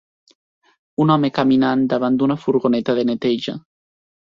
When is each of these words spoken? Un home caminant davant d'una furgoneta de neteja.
Un 1.05 1.13
home 1.15 1.31
caminant 1.35 1.85
davant 1.93 2.19
d'una 2.23 2.39
furgoneta 2.47 2.99
de 3.03 3.07
neteja. 3.13 3.57